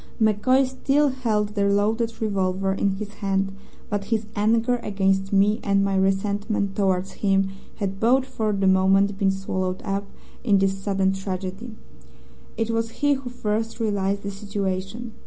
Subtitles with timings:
[0.19, 3.51] MacCoy still held the loaded revolver in his hand,
[3.87, 9.15] but his anger against me and my resentment towards him had both for the moment
[9.19, 10.07] been swallowed up
[10.43, 11.75] in this sudden tragedy.
[12.57, 15.11] It was he who first realized the situation.